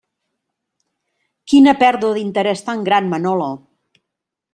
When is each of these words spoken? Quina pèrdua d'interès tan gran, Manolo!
Quina 1.53 1.75
pèrdua 1.83 2.15
d'interès 2.15 2.65
tan 2.71 2.87
gran, 2.87 3.11
Manolo! 3.13 3.51